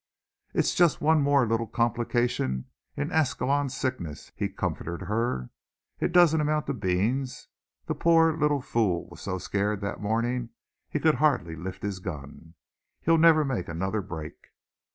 [0.55, 2.65] "It's just one more little complication
[2.97, 5.51] in Ascalon's sickness," he comforted her,
[5.99, 7.49] "it doesn't amount to beans.
[7.85, 10.49] The poor little fool was so scared that morning
[10.89, 12.55] he could hardly lift his gun.
[13.01, 14.47] He'll never make another break."